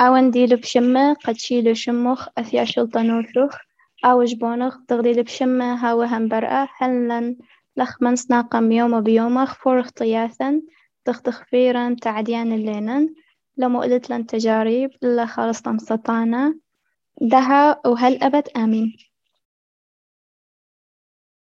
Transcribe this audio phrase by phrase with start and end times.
[0.00, 3.56] أون ديلو بشمة قد شيلو شمخ أثيا شلطة نوثوخ
[4.04, 7.36] أو جبونخ تغديل بشمة هاو هم برقة هلن
[7.76, 10.62] لخمن سناقم يوم بيومخ فورخ طياثا
[11.04, 13.14] تختخفيرا تعديان اللينن
[13.56, 16.54] لما قلت لن تجارب إلا خالص سطانا
[17.20, 18.96] دها وهل أبد آمين